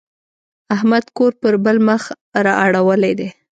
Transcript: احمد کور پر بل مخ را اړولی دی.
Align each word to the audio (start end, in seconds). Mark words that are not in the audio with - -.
احمد 0.75 1.05
کور 1.17 1.31
پر 1.41 1.53
بل 1.65 1.77
مخ 1.87 2.03
را 2.45 2.53
اړولی 2.65 3.13
دی. 3.19 3.29